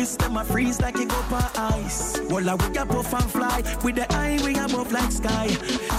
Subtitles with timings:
[0.00, 2.18] wrist them a freeze like it go on ice.
[2.30, 5.48] Well, I we a puff and fly with the eye we above like sky.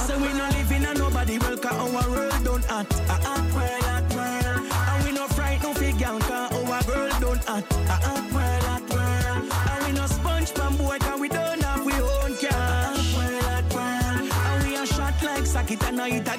[0.08, 2.94] So we no live in a nobody well, cause our world don't act.
[2.94, 4.58] A ah, act ah, well, act well.
[4.92, 7.74] And we no fright no figure, cause our girl don't act.
[7.74, 9.38] A ah, act well, act well.
[9.72, 12.50] And we no sponge pan boy, cause we don't have we own car.
[12.50, 14.20] Act well, act well.
[14.48, 16.36] And we a shot like socket and I eat a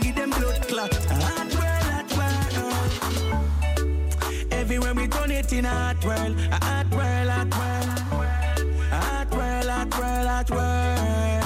[5.63, 7.89] in a hot world, a hot world, hot world.
[8.91, 11.43] Hot world, hot world, hot world.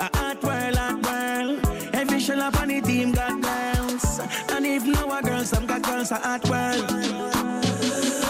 [0.00, 1.94] A hot world, hot world.
[1.94, 4.20] Every shell up on the team got girls.
[4.50, 6.90] And if no a girls, some got girls a hot world.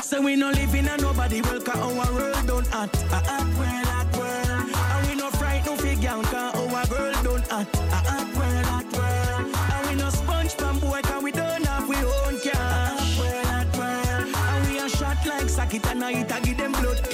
[0.05, 2.97] So we no live in a nobody world, cause our world don't act.
[3.13, 3.54] A hot
[15.75, 17.11] like socket and I eat a give them blood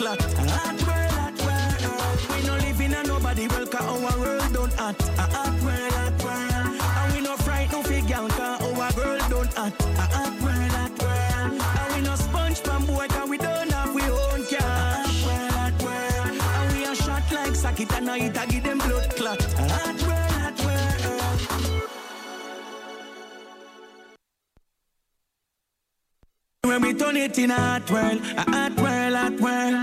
[26.80, 29.74] When we turn it in a hot world, a hot world, hot world.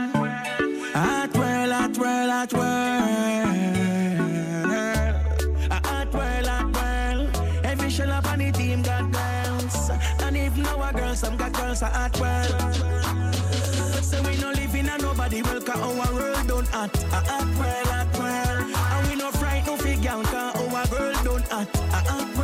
[0.95, 3.47] A hot world, hot world, hot world.
[5.69, 7.29] A hot world, hot world.
[7.63, 9.91] Every shell up on the team got girls.
[10.23, 12.73] And if no a girl, some got girls a hot world.
[14.03, 17.03] So we no live in a nobody world, cause our world don't act.
[17.03, 18.73] A hot world, hot world.
[18.73, 21.75] And we no fright no figure, cause our girl don't act.
[21.77, 22.36] A hot ah, world, hot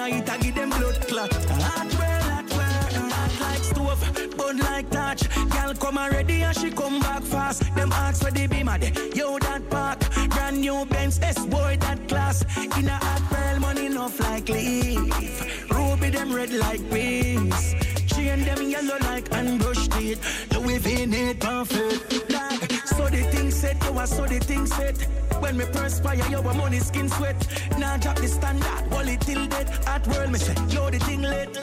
[0.00, 1.32] and I give them blood clot.
[1.32, 3.12] Hot world, hot world.
[3.12, 5.28] Hot like stove, burn like touch.
[5.50, 7.62] Girl come already and she come back fast.
[7.74, 9.98] Them ask for the beamer, they yo that park.
[10.30, 12.44] Brand new Benz, S boy that class.
[12.78, 15.70] In a hot pearl, money enough like leaf.
[15.70, 17.74] Ruby them red like wings.
[18.06, 20.20] Chain them yellow like unbrushed teeth.
[20.52, 22.30] Louis V need perfect.
[22.30, 22.73] Like,
[23.14, 24.96] the thing set, you are so the thing set.
[25.40, 27.36] When me perspire, you are money skin sweat.
[27.78, 29.68] Now drop the standard, it till dead.
[29.86, 31.54] At world, me say, yo the thing lit.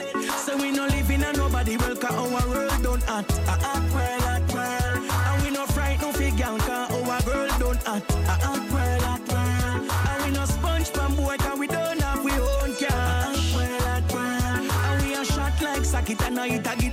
[0.44, 3.32] So we no live in a nobody world, cause our world don't act.
[3.46, 5.10] Ah, ah, a hot world, hot ah, world.
[5.28, 8.10] And we no fright no figure, cause our girl don't act.
[8.12, 9.90] A hot world, hot world.
[10.08, 12.88] And we no sponge pan boy, cause we don't have we own car.
[12.88, 14.70] A hot world, hot world.
[14.86, 16.91] And we a shot like socket and I eat a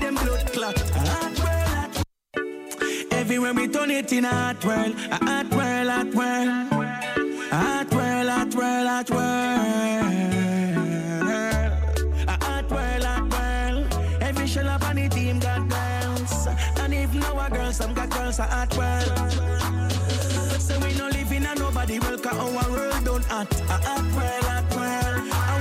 [3.30, 6.48] Everywhere we turn it in a hot world, a hot world, hot world.
[7.52, 10.10] A hot world, hot world, hot world.
[12.28, 13.86] A hot world, hot world.
[14.20, 16.48] Every shell up on the team got girls.
[16.80, 19.32] And if no a girl, some got girls a hot world.
[20.60, 23.62] So we no live in a nobody world, cause our world don't act.
[23.62, 25.59] A hot world, hot world.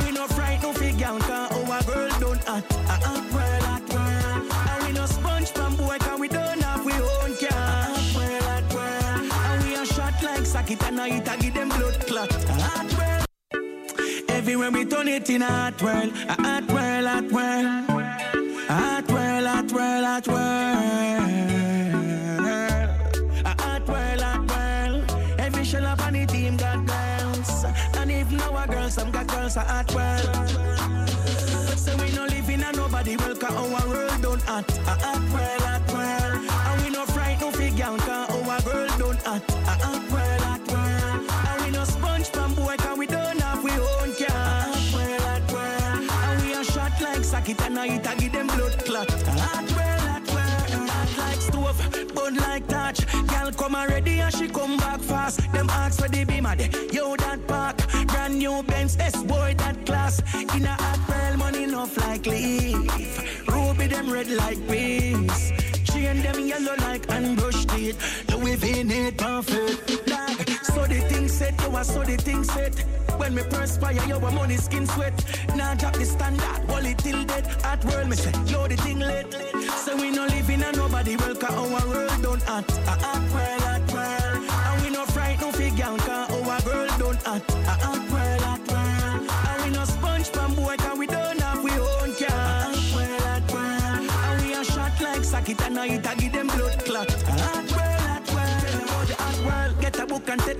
[14.58, 17.66] Everywhere we turn it in a hot world, a hot world, hot world.
[18.66, 21.20] Hot world, hot world, hot world.
[23.44, 25.04] A hot world, hot world.
[25.38, 27.64] Every shell up on the team got girls.
[27.98, 30.48] And if no a girl, some got girls a hot world.
[31.78, 34.76] So we no live in a nobody world, cause our world don't act.
[34.78, 35.77] A hot world, hot
[47.48, 49.10] like socket and I eat a give them blood clot.
[49.10, 50.88] Hot world, hot world.
[50.90, 53.06] Hot like stove, burn like touch.
[53.28, 55.40] Girl come already and she come back fast.
[55.52, 56.56] Them ask for the beamer,
[56.92, 57.76] yo that park.
[58.08, 60.20] Brand new Benz, S boy that class.
[60.34, 63.48] In a hot pearl, money enough like leaf.
[63.48, 65.52] Ruby them red like wings.
[65.84, 68.24] Chain them yellow like unbrushed teeth.
[68.30, 70.17] Louis V need perfect.
[70.88, 72.74] The thing set, you are so the thing set.
[73.18, 75.12] When me perspire, you are money skin sweat.
[75.54, 77.46] Now drop the standard, it till dead.
[77.62, 79.34] At world, me say, yo the thing lit.
[79.84, 82.72] So we no live in a nobody cause our world don't act.
[82.86, 84.50] Ah, ah, a hot world, hot ah, world.
[84.50, 87.50] And we no fright no figure, our girl don't act.
[87.52, 89.30] A hot world, hot world.
[89.48, 92.28] And we no sponge pan boy, cause we don't have we own car.
[92.28, 94.10] A hot world, hot world.
[94.24, 96.14] And we a shot like socket and I eat a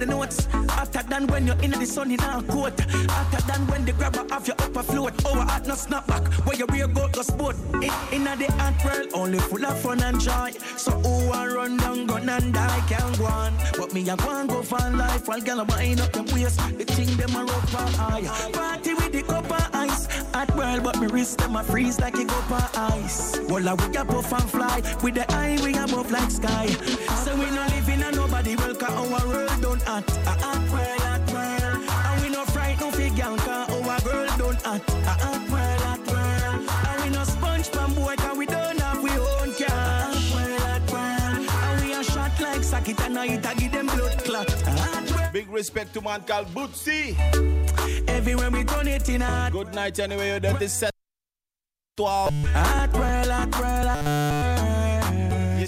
[0.08, 0.48] notes.
[0.70, 2.80] After that, when you're in the sun in a coat.
[3.10, 5.24] After that, when the grabber off your upper float.
[5.26, 7.56] Over at no snap back, where your rear goat go sport.
[7.74, 10.52] In, in the art world, only full of fun and joy.
[10.76, 13.52] So who want run down, gun and die can go on.
[13.76, 16.58] But me, I go go for life while gal wind up them waist.
[16.78, 18.50] The thing them a rough and high.
[18.52, 20.08] Party with the cup of ice.
[20.34, 23.38] At world, but me wrist them a freeze like a cup of ice.
[23.48, 26.66] Well, I we a puff and fly with the eye we above like sky.
[27.24, 30.10] So we no live in a nobody will cause our world don't act.
[30.10, 31.76] A ah, act ah, well, act well.
[32.08, 34.90] And we no fright no figure cause our girl don't act.
[34.90, 36.54] A act well, act well.
[36.88, 39.70] And we no sponge pan boy cause we don't have we own cash.
[39.70, 41.36] Act well, act well.
[41.64, 44.50] And we a shot like socket and I a give them blood clot.
[44.66, 45.32] Act well.
[45.32, 47.16] Big respect to man called Bootsy.
[48.08, 50.92] Everywhere we turn it in a Good night anyway, you dirty set.
[51.96, 52.46] 12.
[52.54, 54.17] Act well, act well, act well.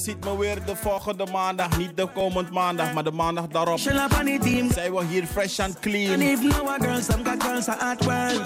[0.01, 3.79] Ziet me weer de volgende maandag, niet de komend maandag, maar de maandag daarop.
[3.79, 4.73] Shell up on the team.
[4.73, 6.21] Zijn we hier fresh and And clean.
[6.21, 8.41] if no a girl, some got girls are at well.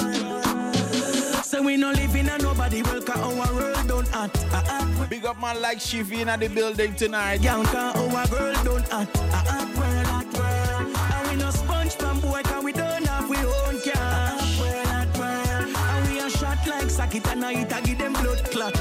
[1.45, 4.37] So we no live in a nobody will cause our world don't act.
[4.37, 4.53] Act.
[4.53, 5.07] Ah, ah, ah.
[5.09, 7.43] Big up man like Shivy in the building tonight.
[7.43, 9.19] Girl, cause our girl don't act.
[9.33, 10.87] Act well, act well.
[11.15, 13.95] And we no sponge pan boy we don't have we own cash.
[13.95, 15.77] Act well, act well.
[15.77, 18.74] And we a shot like socket and I eat a give them blood clot.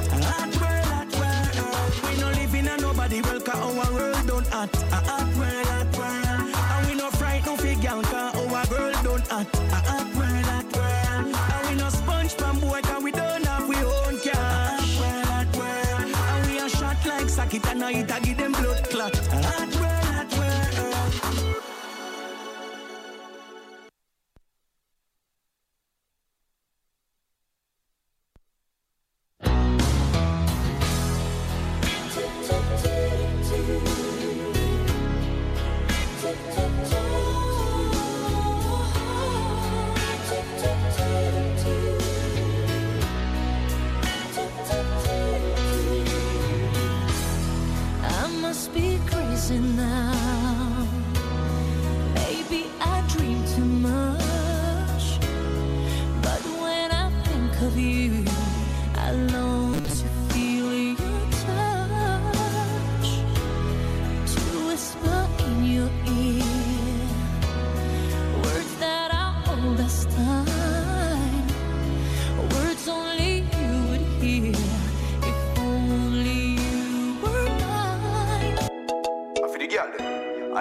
[49.45, 50.32] Crazy now.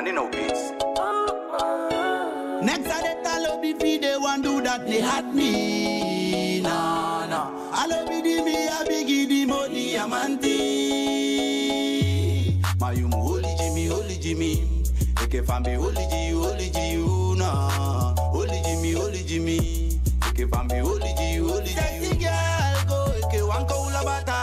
[0.03, 0.71] And they know beats.
[2.65, 6.61] Next I let I love it for the one do that they had me.
[6.61, 7.71] No, no.
[7.73, 10.59] I love it the me a biggie the money amanti.
[12.81, 14.53] My you holy Jimmy, holy Jimmy.
[15.23, 17.69] Eke fambi holy G, holy G, you na.
[18.17, 19.59] Holy Jimmy, holy Jimmy.
[20.29, 21.75] Eke fambi holy G, holy G.
[21.75, 24.39] Sexy girl go eke wanka ula bata.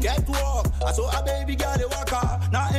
[0.00, 1.87] Get walk, I saw a baby girl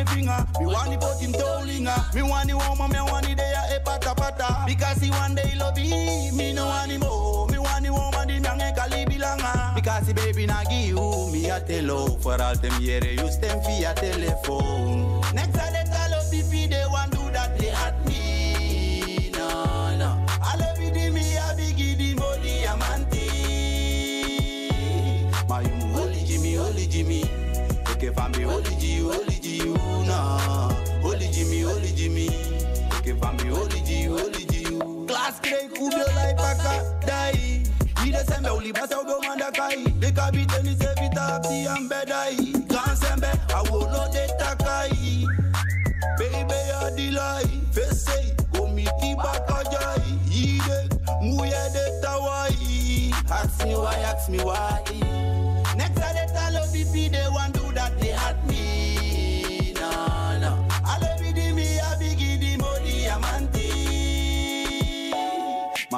[0.10, 2.14] finger, me want the put him tollinga.
[2.14, 4.64] Me want the woman, me want the day a pata pata.
[4.66, 7.48] Because he one day love me, me no want him more.
[7.48, 9.76] Me want the woman, the myang e kalibilanga.
[9.76, 12.08] Because the baby na give you, me a tell.
[12.18, 15.22] For all them year, use them via telephone.
[15.34, 15.59] Next
[35.42, 37.64] Class grade, kubyo like paka, dai.
[38.06, 39.84] Ide sembe ulibasa ube manda kai.
[40.00, 42.54] Deka biteni se vita abdi ambedai.
[42.70, 45.26] Kan sembe, awolo de takai.
[46.18, 47.46] Baby, I delay.
[47.72, 50.20] Fese, komiki bakajai.
[50.32, 50.90] Ide,
[51.22, 53.14] muye de tawai.
[53.32, 54.82] Ask me why, ask me why.
[55.76, 58.36] Next I let all of the people they want do that they at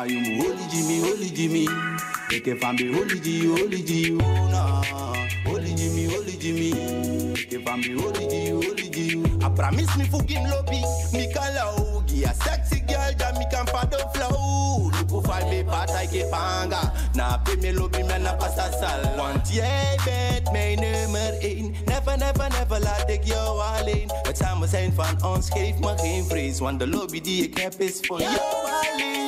[0.02, 1.68] My you holy Jimmy, holy Jimmy.
[2.34, 4.82] Eke fambi holy G, holy G, you na.
[5.46, 6.72] Holy Jimmy, holy Jimmy.
[7.38, 9.22] Eke fambi holy G, holy G.
[9.46, 10.82] I promise me fucking lobby,
[11.14, 12.02] me kalau.
[12.08, 14.90] Gi a sexy girl that me can fado flow.
[14.90, 16.82] Luku fal me pata ke panga.
[17.14, 19.06] Na pe me lobby me na passa sal.
[19.18, 21.76] Want jij bent mijn nummer 1.
[21.86, 24.10] Never, never, never laat ik jou alleen.
[24.24, 26.60] Het samen zijn van ons geeft me geen vrees.
[26.60, 29.21] Want de lobby die ik heb is voor jou alleen.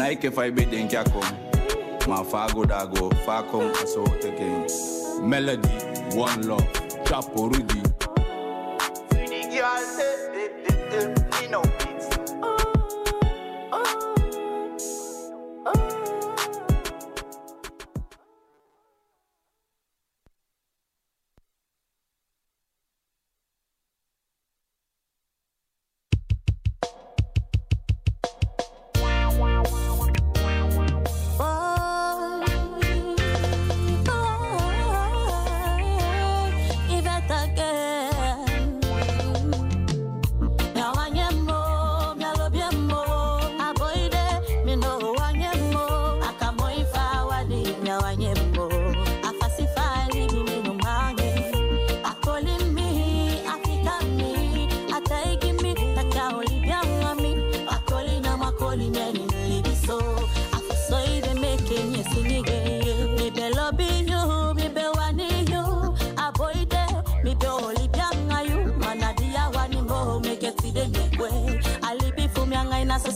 [0.00, 1.28] Nike fai be denk ya kom.
[2.08, 4.64] Ma fago dago, fa kom aso teken.
[5.22, 5.68] Melody,
[6.16, 6.72] one love,
[7.04, 7.89] chapo Rudy.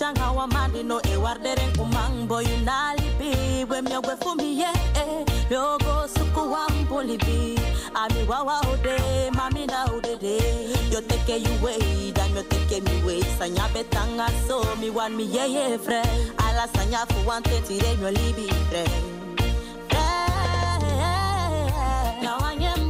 [0.00, 3.30] changa wa mandi no e wardere kumang boy nali bi
[3.68, 5.24] we me ogwe fumi ye eh.
[5.50, 7.58] Yogo suku wa mboli bi
[7.94, 8.96] Ami wawa ode
[9.36, 10.38] mami na ode de.
[10.92, 15.24] Yo teke you way dan yo teke mi way Sanya betanga so mi wan mi
[15.24, 16.00] ye ye fre.
[16.46, 18.84] Ala sanya fu wan te tire nyo libi fre.
[19.90, 22.89] Eh, eh, eh, now I am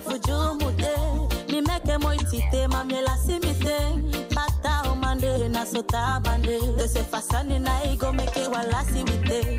[0.00, 1.50] for jumute.
[1.50, 3.78] Me make a moi tite, mami la simite.
[4.34, 6.76] Pata o mande, na so tabande.
[6.76, 9.57] De se fasani na igo, make it wala si wite.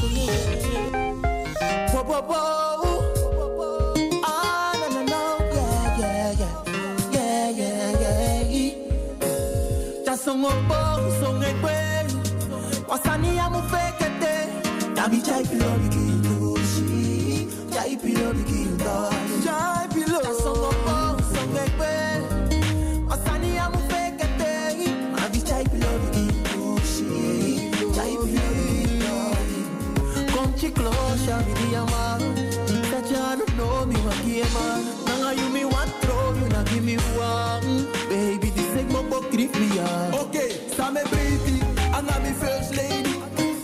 [0.00, 1.92] Sing it.
[1.92, 3.02] Whoa.
[4.24, 4.72] Ah,
[5.12, 5.22] no.
[5.54, 6.54] Yeah, yeah, yeah.
[7.12, 8.26] Yeah, yeah, yeah.
[15.50, 16.25] Pilo bikilushi.
[30.78, 32.34] I be the man.
[32.90, 34.84] That you don't know me, what game man.
[35.20, 37.86] Now you me want throw, you not give me one.
[38.08, 40.14] Baby, this ain't my book, grip me on.
[40.26, 41.60] Okay, ça me pretty,
[41.96, 43.14] and I'm first lady.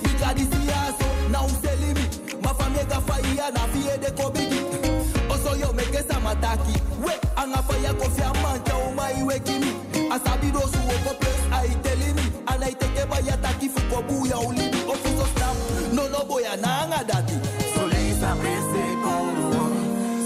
[0.02, 2.04] Because this year so now selling me.
[2.42, 4.50] My family got fire, na fear they come big.
[4.50, 6.74] yo yo make a samataki.
[7.04, 9.72] We anga fire kofi amanta o mai we kimi.
[10.10, 12.22] Asabi do su woko place I telling me.
[12.48, 14.66] And I take a by ataki fuko buya uli.
[14.88, 15.21] Officer snap.
[15.92, 17.36] No no boy ananga dati.
[17.74, 19.50] So Lisa Prese Congo,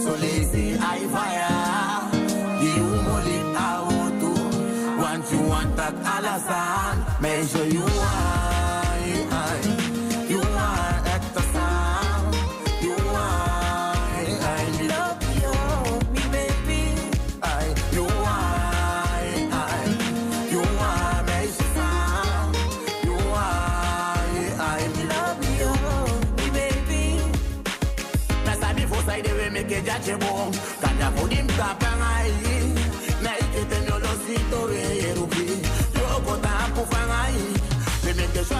[0.04, 2.06] so lazy I fire.
[2.60, 4.32] The umoli auto,
[5.02, 8.35] want you want that alasan, measure you I,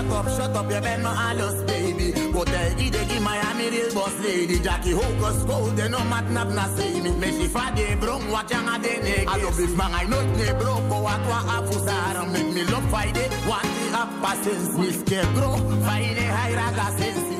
[0.08, 4.14] shut up, shut up, you bend my allos, baby Go tell Idegi Miami real boss
[4.20, 7.96] lady Jackie Hocus cold, they no mat nap na say me Me she fa de
[7.96, 11.20] brong, watch yang a neke I love if man I know ne bro, go wat
[11.26, 16.54] wa afusara Make me love it, want the up sense Me scared bro, it high
[16.54, 17.36] raga sensi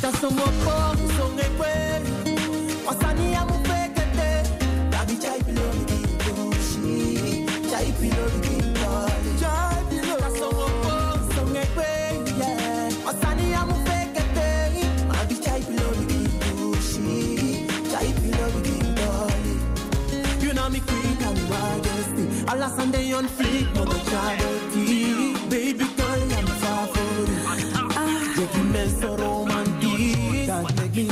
[0.00, 0.76] Tasomo po,
[1.16, 1.72] songe kwe.
[2.86, 4.28] Wasani ya mupekete.
[4.90, 7.46] Dabi chai pilo bikintoshi.
[7.70, 8.57] Chai pilo bikintoli.
[22.48, 22.62] Majesty.
[22.62, 25.34] Alla Sunday on fleek, no go charity.
[25.48, 27.72] Baby girl, I'm favorite.
[27.96, 30.46] Ah, you me so romantic.
[30.46, 31.04] That make me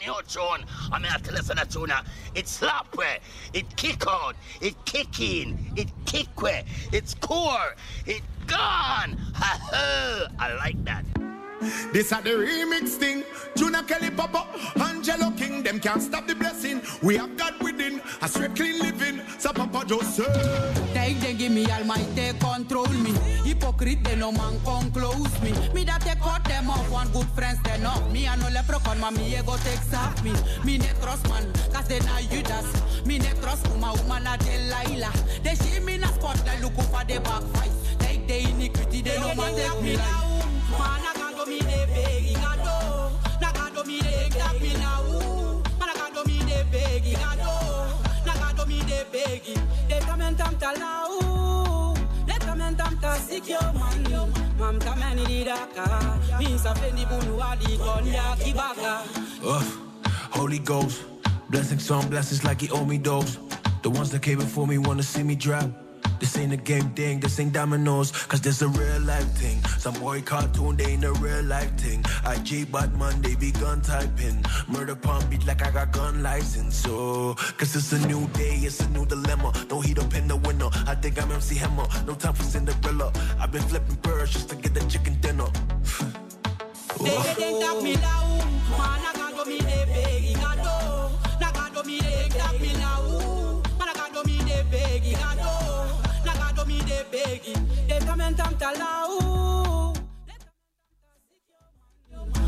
[0.00, 0.64] new tune.
[0.92, 1.92] I mean, I tell on a tune.
[2.34, 3.18] It slap where,
[3.52, 7.74] it kick out, it kick in, it kick where, it's core,
[8.06, 9.16] it gone.
[9.34, 10.26] Ha ha!
[10.38, 11.04] I like that.
[11.92, 13.24] This are the remix thing.
[13.56, 14.46] Juna Kelly Papa,
[14.78, 16.82] Angelo King, them can't stop the blessing.
[17.02, 19.22] We have God within, a straight clean living.
[19.76, 20.82] Papa just say.
[20.94, 23.12] Take they give me all my almighty control me.
[23.44, 25.52] Hypocrite they no man come close me.
[25.74, 28.00] Me that take cut them off one good friends they know.
[28.10, 30.32] Me and no leprechaun ma me go take sap me.
[30.64, 33.04] Me ne trust man, cause they na Judas.
[33.04, 35.12] Me ne trust uma woman a Delilah.
[35.42, 37.98] They see me na spot they look for the backfight.
[37.98, 40.06] Take the iniquity they no man take me like.
[40.72, 42.32] Man I got do me de beg.
[42.42, 45.02] Na de tap me now.
[45.78, 47.12] Man I got do me de beg.
[48.24, 49.65] Na gado me de beg.
[52.46, 54.30] Come and tam ta sick yo man.
[54.58, 54.78] Mam
[55.26, 55.84] di daka.
[56.58, 57.04] Sa fendi
[57.40, 57.76] adi.
[59.44, 59.64] Ugh,
[60.30, 61.04] Holy Ghost,
[61.50, 63.38] blessings on blessings like he owe me those.
[63.82, 65.85] The ones that came before me wanna see me drop.
[66.20, 69.62] This ain't a game thing, this ain't dominoes, cause this a real life thing.
[69.78, 72.04] Some boy cartoon, they ain't a real life thing.
[72.24, 74.44] IG Batman, they be gun typing.
[74.68, 76.76] Murder pump beat like I got gun license.
[76.76, 79.52] So, cause it's a new day, it's a new dilemma.
[79.70, 81.86] No heat up in the window, I think I'm MC Hammer.
[82.06, 83.12] No time for Cinderella.
[83.38, 85.48] I've been flipping birds just to get the chicken dinner.
[96.86, 97.88] Got do me de beg.
[97.88, 99.96] They come and tam talau.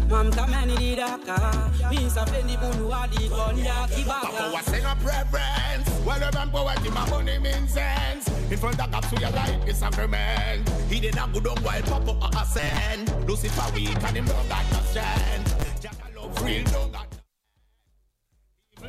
[0.08, 1.70] Mam ta mani di daka.
[1.90, 4.52] Mi sa fendi bunu adi konya Papa kibaka.
[4.52, 5.88] was sing a preference.
[6.06, 8.28] Well, the man poet, my money means sense.
[8.50, 10.68] In front of God, so your life is sacrament.
[10.88, 13.12] He did not go down while Papa ascend.
[13.28, 15.82] Lucifer weak and him don't got no strength.
[15.82, 17.08] Jack love real, don't got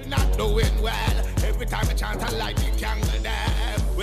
[0.08, 1.28] not doing well.
[1.44, 3.39] Every time I chant, I like the candle them.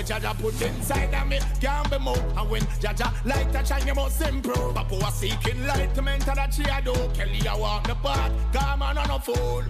[0.07, 2.23] Jaja put inside of me can't be moved.
[2.37, 4.75] And when Jaja light a shine, you must improve.
[4.75, 6.95] Papa was seeking enlightenment, and that she a do.
[7.15, 8.33] Kelly, I walk the path.
[8.53, 9.65] Come on, on a fool.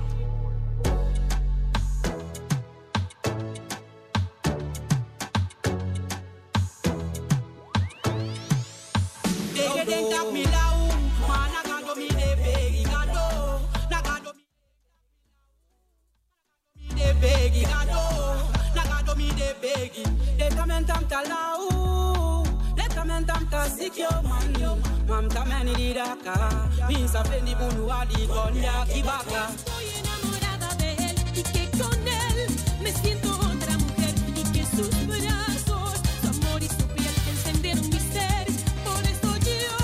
[28.07, 29.49] Adi konya kibaka.
[29.57, 32.39] Estoy enamorada de él y que con él
[32.83, 38.01] me siento otra mujer y que sus brazos, su amor y su piel encendieron mi
[38.01, 38.47] ser.
[38.85, 39.79] Por eso yo,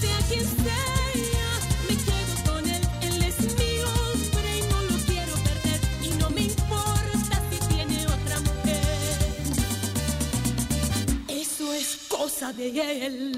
[0.00, 1.52] sea quien sea,
[1.88, 2.82] me quedo con él.
[3.02, 8.06] Él es mi hombre y no lo quiero perder y no me importa si tiene
[8.06, 9.18] otra mujer.
[11.28, 13.31] Eso es cosa de él.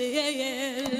[0.00, 0.99] De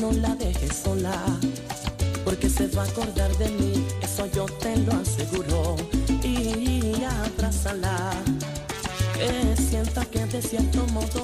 [0.00, 1.20] no la dejes sola,
[2.24, 5.76] porque se va a acordar de mí, eso yo te lo aseguro,
[6.22, 8.12] y abrázala,
[9.14, 11.23] que sienta que de cierto modo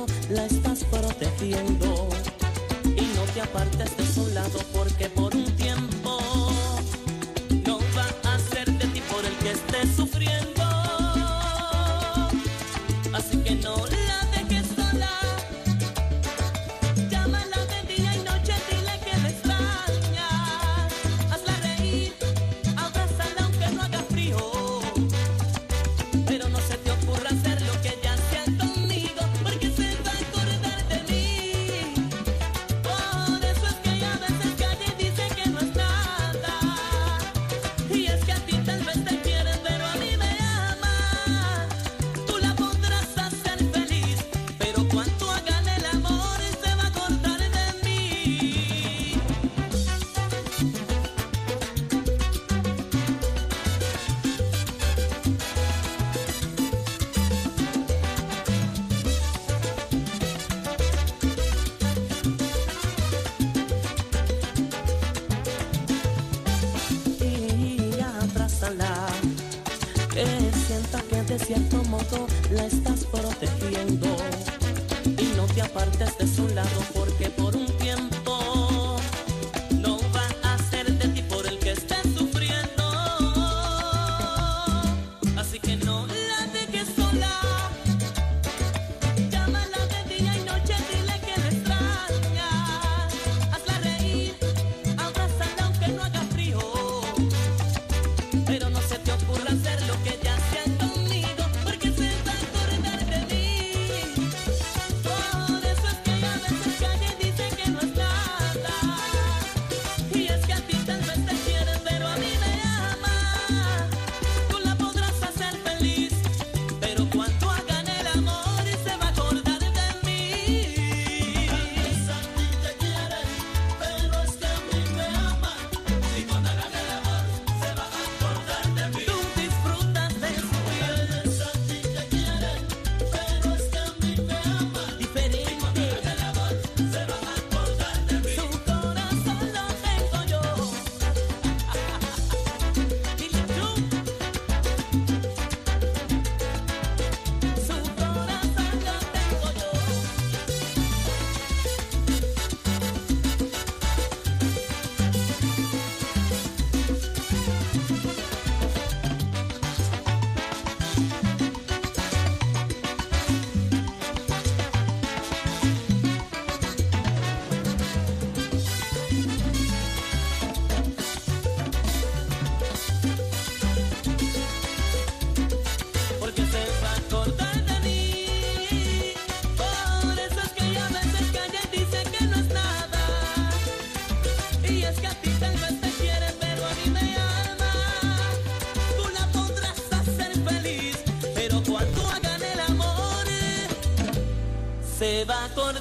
[195.25, 195.80] va a.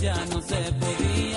[0.00, 1.27] ya no se podía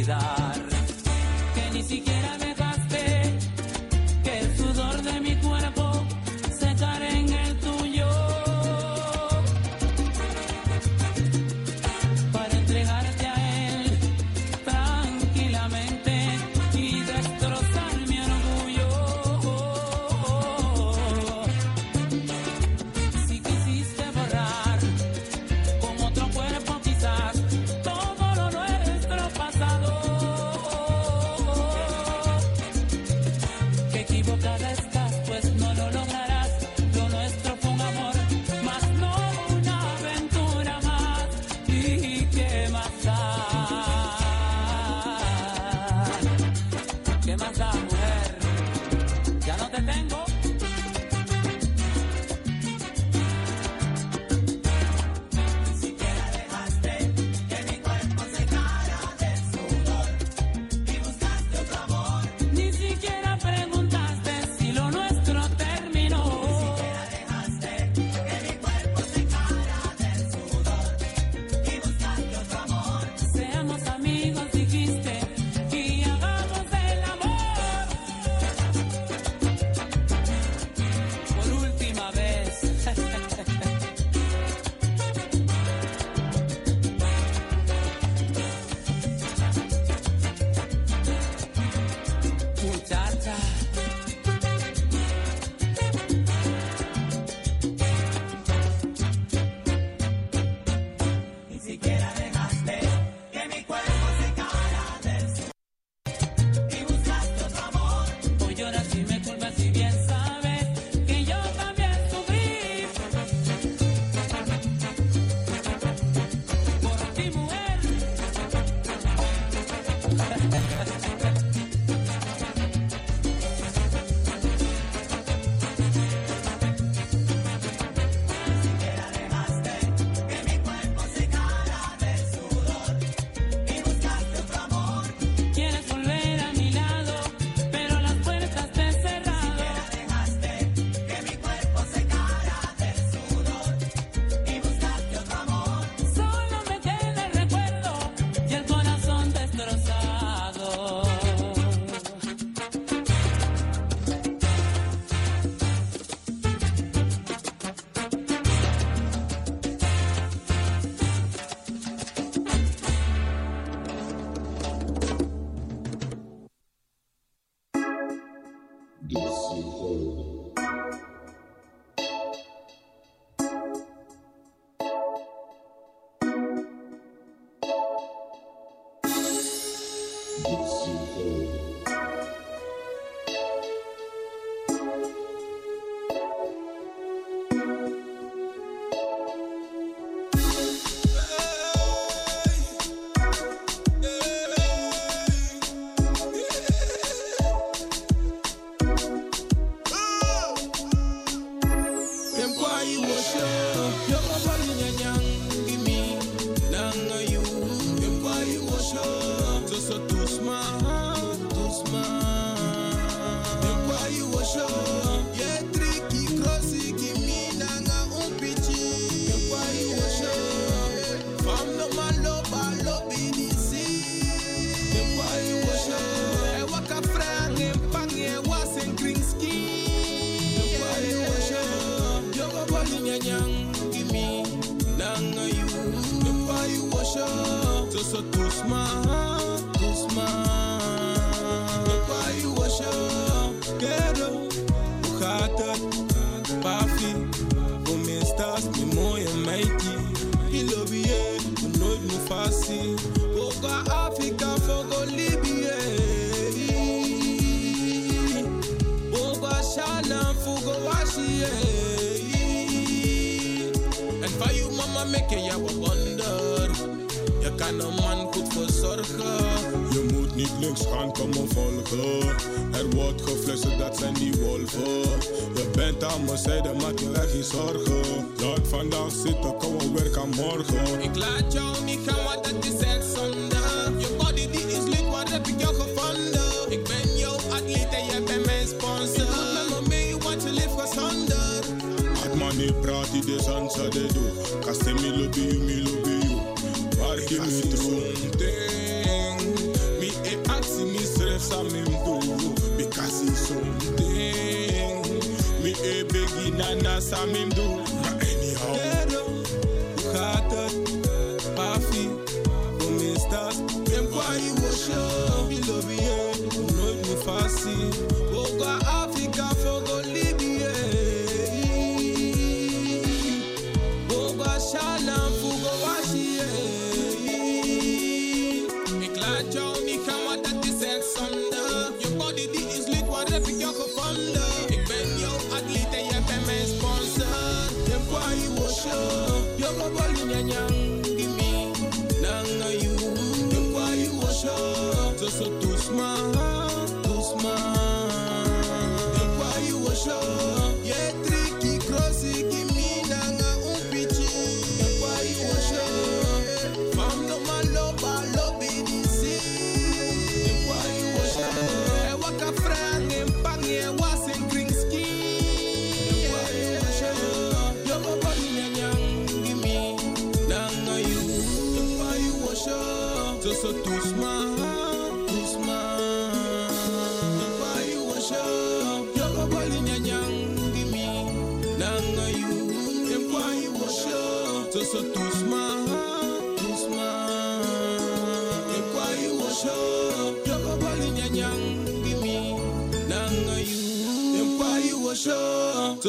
[0.00, 0.39] olvidar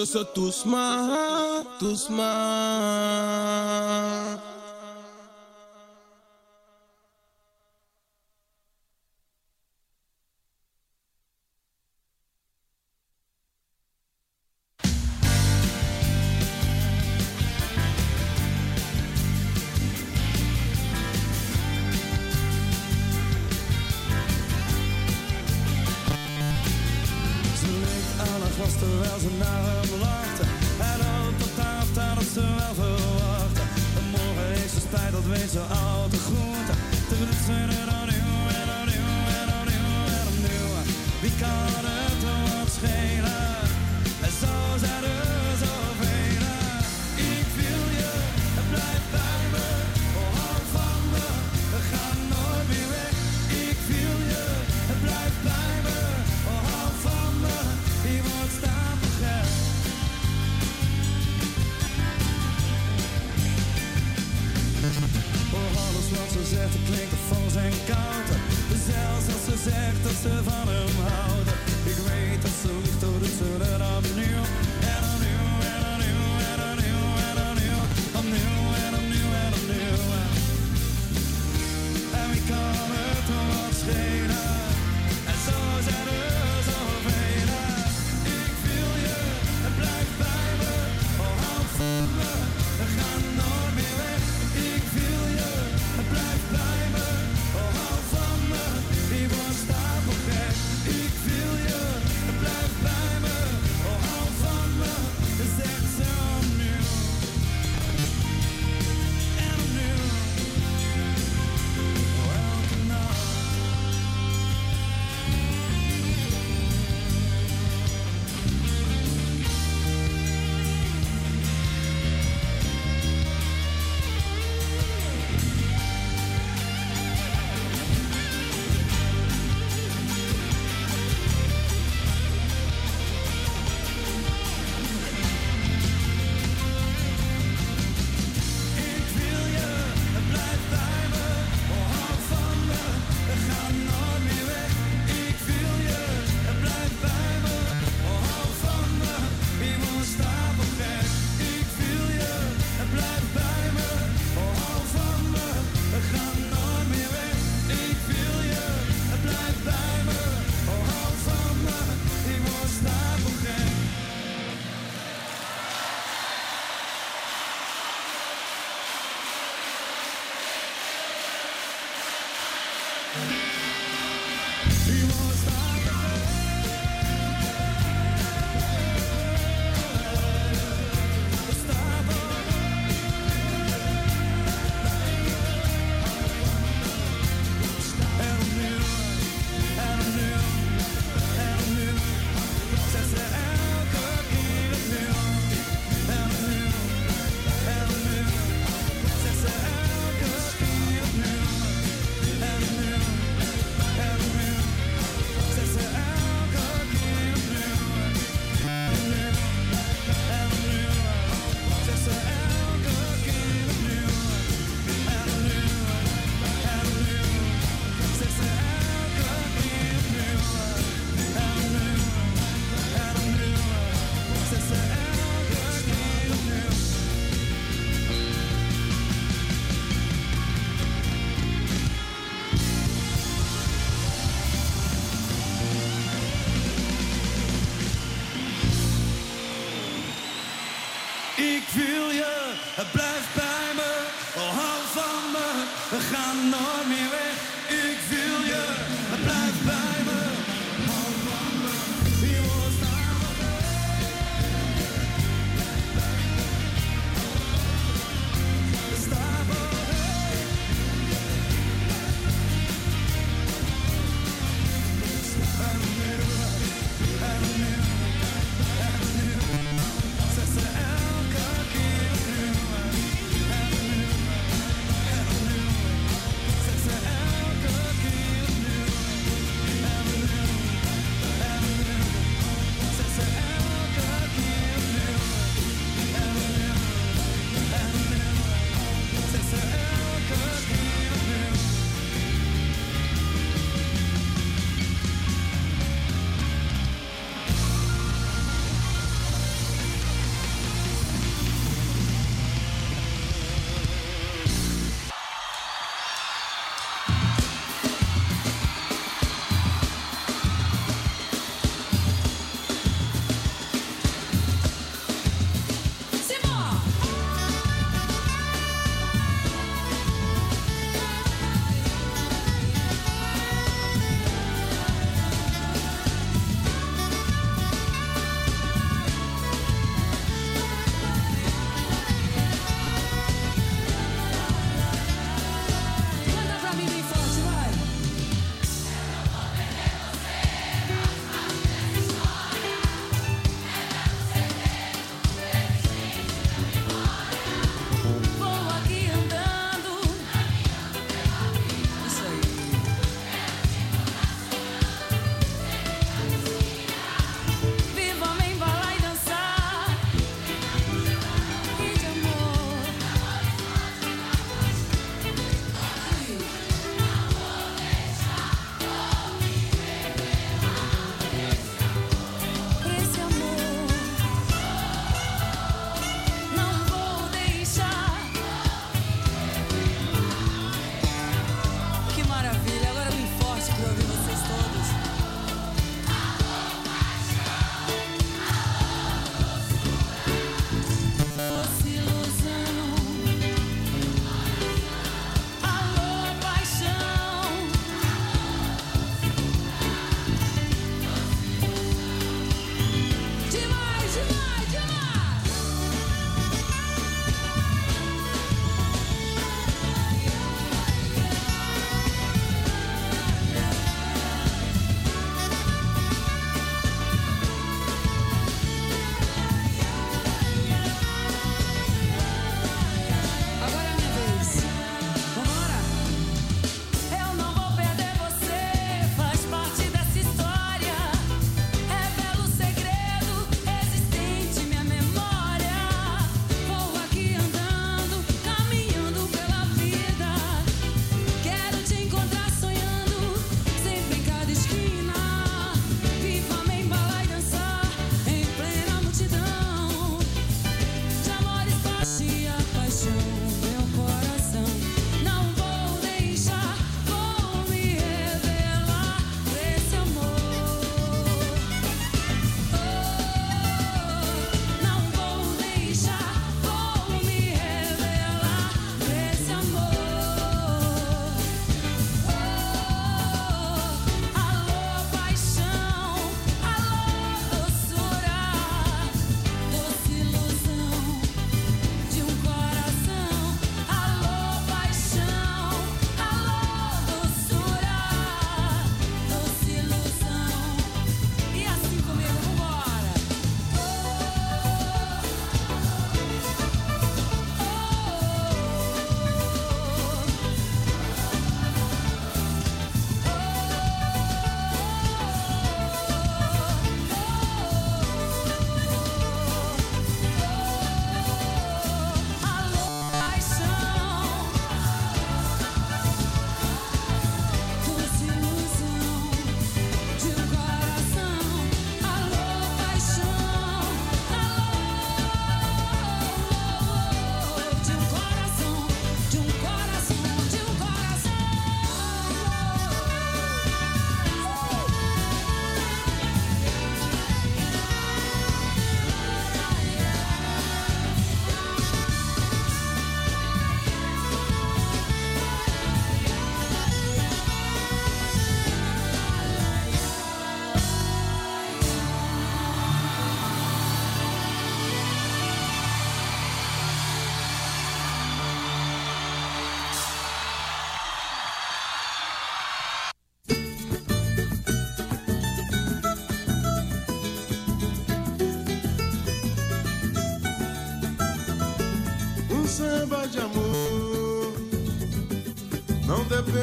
[0.05, 2.21] so so doucement, doucement.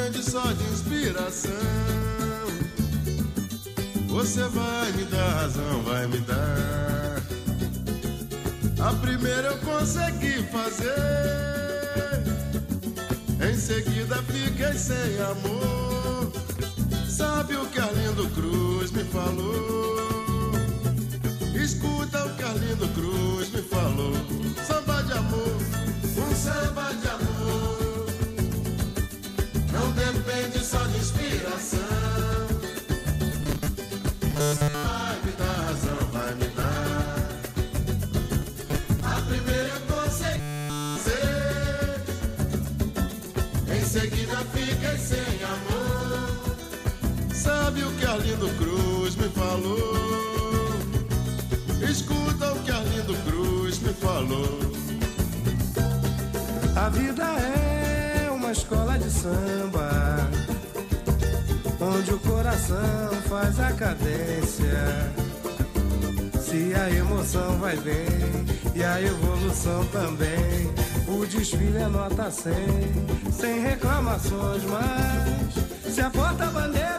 [0.09, 1.51] Depende só de inspiração.
[4.07, 7.21] Você vai me dar razão, vai me dar.
[8.79, 10.95] A primeira eu consegui fazer.
[13.47, 16.31] Em seguida fiquei sem amor.
[17.07, 20.51] Sabe o que Arlindo Cruz me falou?
[21.53, 24.18] Escuta o que Arlindo Cruz me falou.
[47.85, 50.79] O que Arlindo Cruz me falou?
[51.89, 54.59] Escuta o que Arlindo Cruz me falou.
[56.75, 60.29] A vida é uma escola de samba,
[61.79, 65.11] onde o coração faz a cadência.
[66.41, 68.05] Se a emoção vai bem
[68.75, 70.71] e a evolução também,
[71.07, 72.53] o desfile é nota 100,
[73.31, 76.98] sem reclamações, mas se a porta-bandeira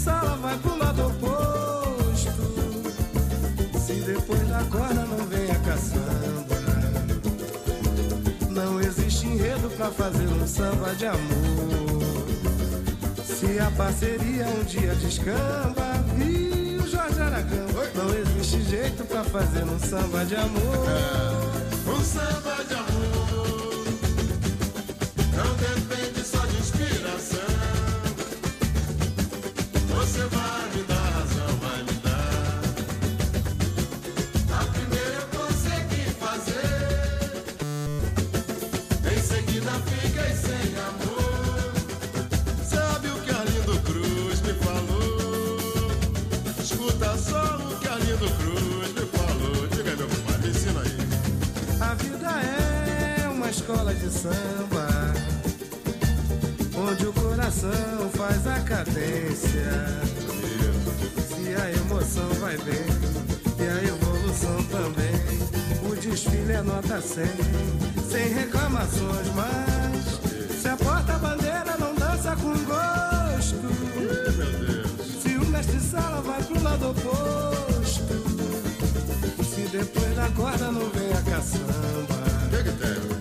[0.00, 2.30] sala vai pro lado oposto.
[3.78, 6.56] Se depois da corda não vem a caçamba
[8.48, 12.00] Não existe enredo pra fazer um samba de amor.
[13.24, 15.88] Se a parceria um dia descamba
[16.18, 20.86] E o Jorge Aragão Não existe jeito pra fazer um samba de amor.
[21.86, 22.89] Um samba de amor
[54.10, 54.88] samba
[56.76, 59.70] Onde o coração faz a cadência.
[61.28, 62.84] Se a emoção vai bem
[63.58, 65.90] E a evolução também.
[65.90, 67.24] O desfile é nota 100
[68.10, 73.56] Sem reclamações, mas Se a porta-bandeira não dança com gosto
[75.22, 77.50] Se o mestre-sala vai pro lado oposto
[79.60, 83.19] se depois da corda não vem a caçamba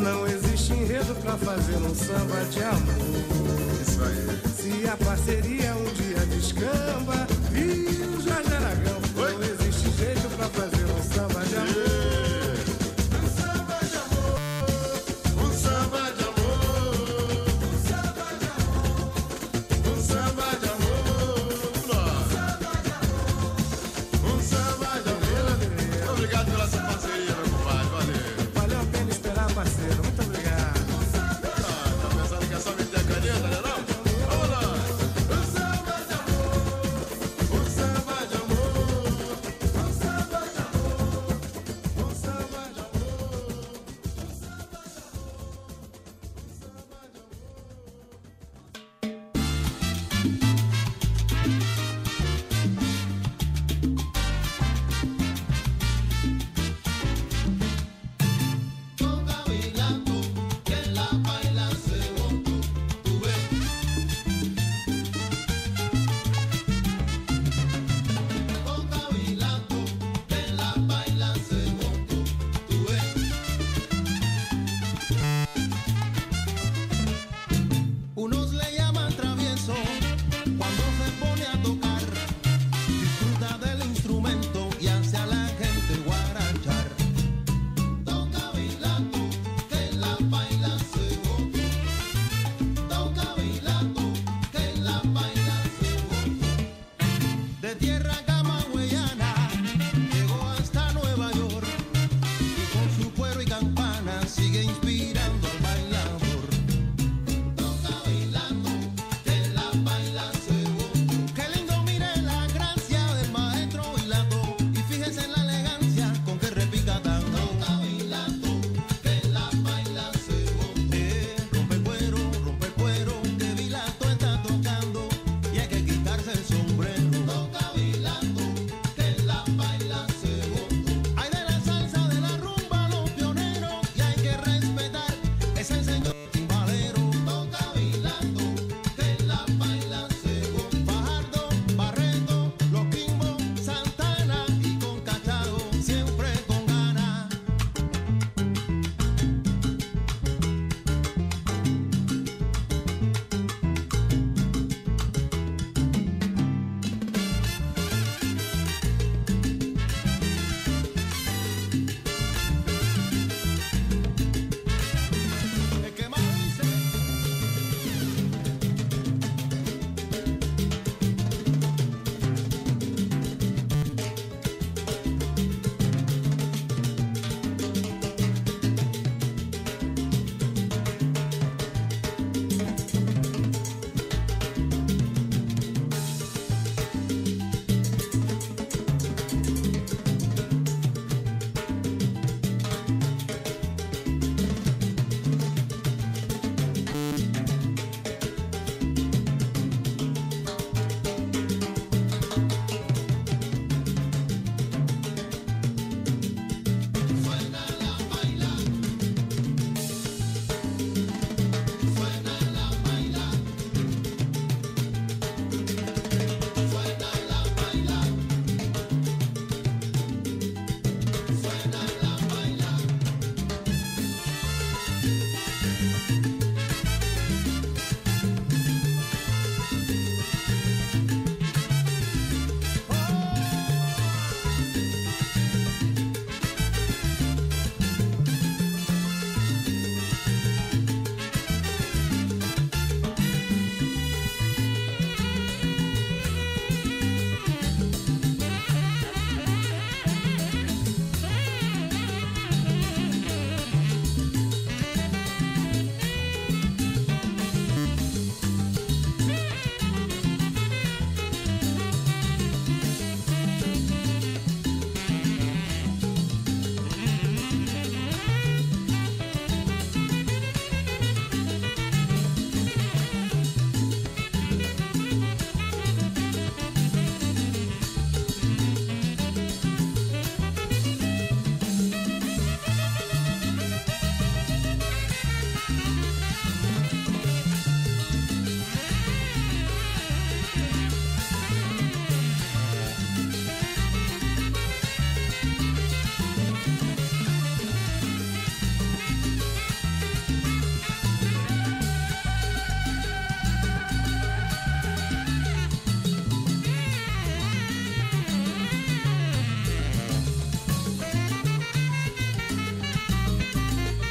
[0.00, 3.80] Não existe enredo pra fazer um samba de amor.
[3.80, 4.40] Isso aí.
[4.56, 8.99] Se a parceria um dia descamba o Jorge Aragão